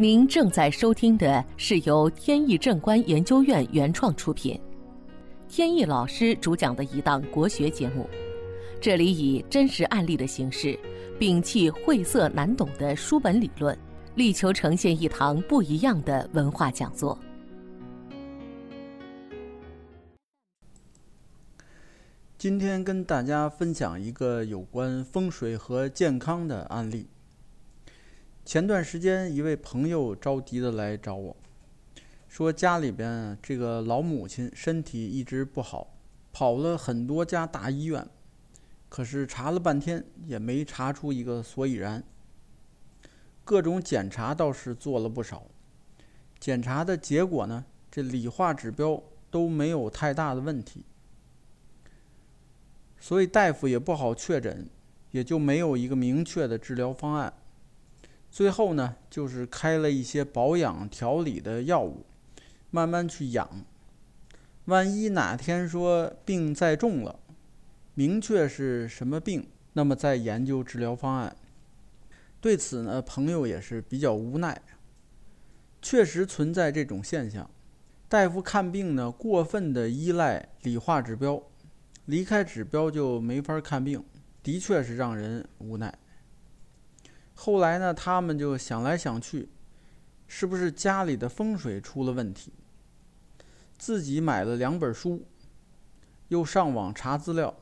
[0.00, 4.58] 您正在收听的是由天意正观研究院原创出品，
[5.46, 8.08] 天意老师主讲的一档国学节目。
[8.80, 10.74] 这里以真实案例的形式，
[11.18, 13.78] 摒弃晦涩难懂的书本理论，
[14.14, 17.18] 力求呈现一堂不一样的文化讲座。
[22.38, 27.06] 今天跟大家分享一个有关风水和健康的案例。
[28.50, 31.36] 前段时间，一位朋友着急的来找我，
[32.26, 35.94] 说家里边这个老母亲身体一直不好，
[36.32, 38.04] 跑了很多家大医院，
[38.88, 42.02] 可是查了半天也没查出一个所以然。
[43.44, 45.46] 各种检查倒是做了不少，
[46.40, 50.84] 检查的结果呢，这理化指标都没有太大的问题。
[52.98, 54.68] 所以大夫也不好确诊，
[55.12, 57.32] 也就没有一个明确的治疗方案。
[58.40, 62.06] 最后呢，就是开了一些保养调理的药物，
[62.70, 63.66] 慢慢去养。
[64.64, 67.20] 万一哪天说病再重了，
[67.92, 71.36] 明确是什么病，那么再研究治疗方案。
[72.40, 74.58] 对此呢，朋友也是比较无奈。
[75.82, 77.50] 确实存在这种现象，
[78.08, 81.42] 大夫看病呢，过分的依赖理化指标。
[82.06, 84.02] 离开指标就没法看病，
[84.42, 85.94] 的确是让人无奈。
[87.42, 89.48] 后来呢，他们就想来想去，
[90.28, 92.52] 是不是家里的风水出了问题？
[93.78, 95.24] 自己买了两本书，
[96.28, 97.56] 又上网查资料，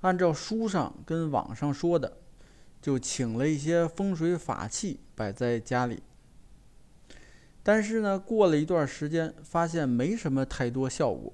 [0.00, 2.16] 按照书上跟网上说的，
[2.82, 6.02] 就请了一些风水法器摆在家里。
[7.62, 11.32] 但是呢，过了一段时间，发现没什么太多效果。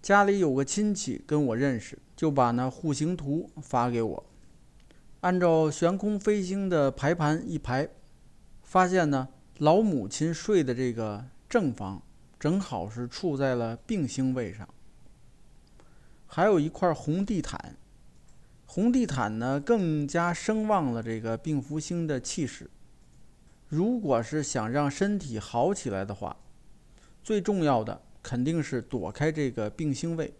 [0.00, 4.24] 家里有个亲戚跟我认识，就把那户型图发给我，
[5.22, 7.88] 按照悬空飞星的排盘一排，
[8.62, 9.28] 发现呢
[9.58, 12.00] 老母亲睡的这个正房
[12.38, 14.68] 正好是处在了病星位上，
[16.26, 17.76] 还有一块红地毯，
[18.66, 22.70] 红地毯呢更加声旺了这个病符星的气势。
[23.68, 26.36] 如果是想让身体好起来的话，
[27.24, 28.02] 最重要的。
[28.24, 30.32] 肯定是躲开这个病星位，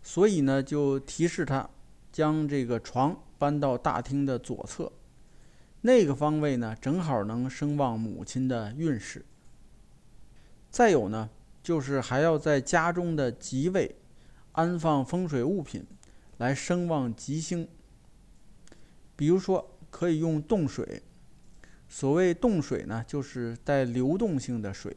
[0.00, 1.68] 所以呢，就提示他
[2.12, 4.92] 将这个床搬到大厅的左侧，
[5.80, 9.24] 那个方位呢，正好能声旺母亲的运势。
[10.70, 11.30] 再有呢，
[11.62, 13.96] 就是还要在家中的吉位
[14.52, 15.86] 安放风水物品，
[16.38, 17.68] 来声旺吉星。
[19.14, 21.02] 比如说，可以用冻水。
[21.88, 24.96] 所谓冻水呢，就是带流动性的水。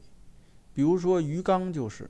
[0.74, 2.10] 比如说鱼缸就是，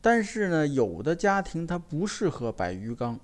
[0.00, 3.18] 但是呢，有的家庭它不适合摆鱼缸。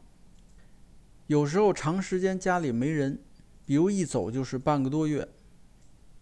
[1.26, 3.18] 有时候长时间家里没人，
[3.64, 5.26] 比如一走就是半个多月，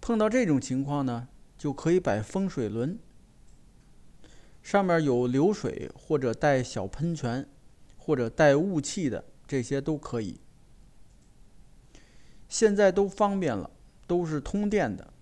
[0.00, 1.26] 碰到这种情况呢，
[1.58, 2.96] 就可以摆风水轮，
[4.62, 7.48] 上面有流水或者带小喷泉，
[7.96, 10.38] 或者带雾气的，这些都可以。
[12.48, 13.70] 现在都方便了，
[14.06, 15.12] 都是通电的。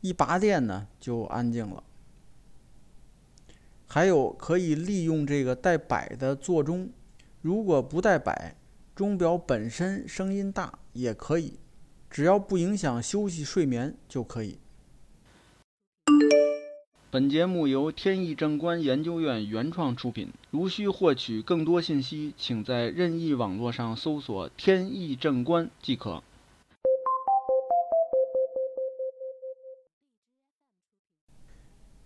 [0.00, 1.84] 一拔电呢，就安静了。
[3.86, 6.90] 还有可以利用这个带摆的座钟，
[7.42, 8.56] 如果不带摆，
[8.94, 11.58] 钟表本身声音大也可以，
[12.10, 14.58] 只要不影响休息睡眠就可以。
[17.10, 20.30] 本节目由天意正观研究院原创出品。
[20.50, 26.22] 如需获取更多信息，请在任意网络上搜索“天意正观”即可。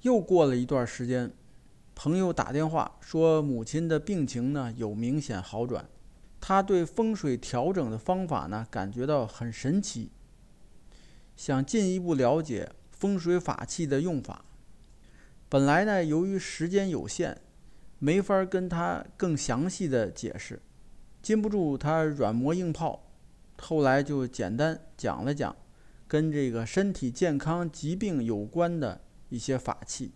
[0.03, 1.33] 又过了一段时间，
[1.97, 5.89] 朋友打电话说母亲的病情呢有明显好转，
[6.41, 10.11] 他对风水调整的方法呢感觉到很神奇，
[11.37, 14.45] 想进一步了解风水法器的用法。
[15.49, 17.39] 本来呢由于时间有限，
[17.99, 20.61] 没法跟他更详细的解释，
[21.23, 23.09] 禁不住他软磨硬泡，
[23.59, 25.55] 后来就简单讲了讲
[26.07, 29.03] 跟这个身体健康疾病有关的。
[29.29, 30.13] 一些法器，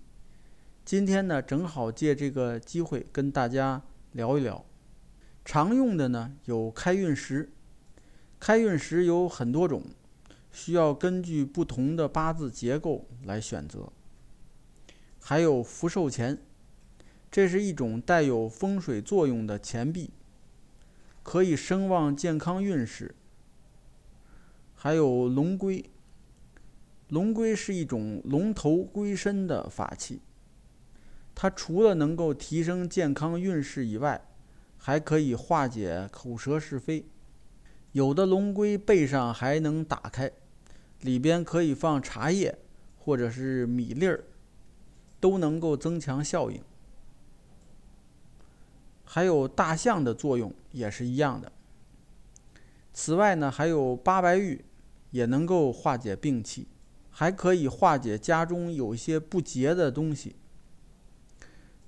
[0.84, 3.82] 今天呢正好借这个机会跟大家
[4.12, 4.64] 聊一聊。
[5.50, 7.50] 常用的呢有开运石，
[8.38, 9.82] 开运石有很多种，
[10.52, 13.91] 需要根据不同的八字结构来选择。
[15.19, 16.38] 还有福寿钱，
[17.32, 20.11] 这是一种带有风水作用的钱币，
[21.25, 23.12] 可以声旺健康运势。
[24.76, 25.85] 还有龙龟。
[27.08, 30.20] 龙龟是一种龙头龟身的法器，
[31.35, 34.29] 它除了能够提升健康运势以外，
[34.82, 37.05] 还可以化解口舌是非。
[37.93, 40.32] 有的龙龟背上还能打开，
[41.03, 42.59] 里边可以放茶叶
[42.99, 44.25] 或者是米粒儿，
[45.21, 46.62] 都能够增强效应。
[49.05, 51.53] 还有大象的作用也是一样的。
[52.94, 54.65] 此外呢，还有八白玉，
[55.11, 56.69] 也能够化解病气，
[57.11, 60.37] 还可以化解家中有些不洁的东西。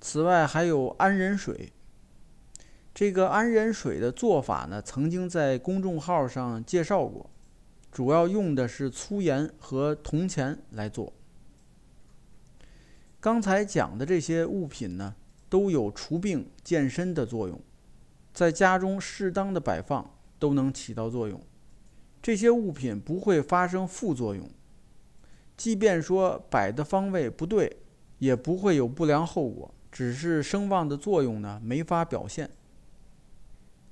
[0.00, 1.72] 此外还有安人水。
[2.94, 7.30] 这个安人水的做法呢，曾经在公众号上介绍过，
[7.90, 11.12] 主要用的是粗盐和铜钱来做。
[13.18, 15.14] 刚才讲的这些物品呢，
[15.48, 17.58] 都有除病健身的作用，
[18.34, 21.40] 在家中适当的摆放都能起到作用。
[22.20, 24.50] 这些物品不会发生副作用，
[25.56, 27.78] 即便说摆的方位不对，
[28.18, 32.50] 也不会有不良后果，只是声望的作用呢没法表现。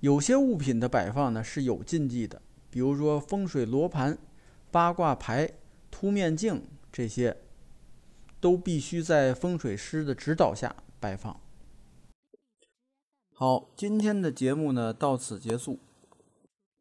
[0.00, 4.18] 有些物品的摆放呢是有禁忌的，比如说风水罗盘、
[4.70, 5.50] 八卦牌、
[5.90, 7.36] 凸面镜这些，
[8.40, 11.38] 都必须在风水师的指导下摆放。
[13.34, 15.78] 好，今天的节目呢到此结束。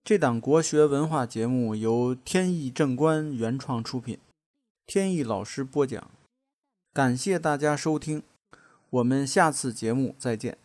[0.03, 4.17] 这档国学文化节目由天意正观原创出品，
[4.85, 6.09] 天意老师播讲，
[6.93, 8.23] 感谢大家收听，
[8.89, 10.57] 我们下次节目再见。